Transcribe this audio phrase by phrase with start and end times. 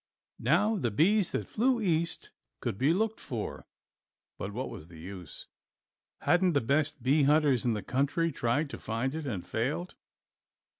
[0.39, 3.67] Now the bee that flew east could be looked for,
[4.39, 5.45] but what was the use?
[6.21, 9.93] Hadn't the best bee hunters in the country tried to find it and failed?